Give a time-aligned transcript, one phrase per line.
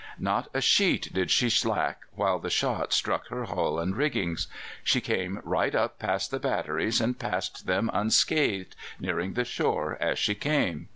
[0.17, 4.35] Not a sheet did she slack, while the shot struck her hull and rigging.
[4.83, 10.33] She came right past the batteries, and passed them unscathed, nearing the shore as she
[10.33, 10.89] came.